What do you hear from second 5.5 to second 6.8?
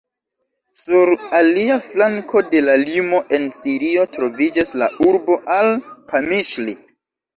al-Kamiŝli.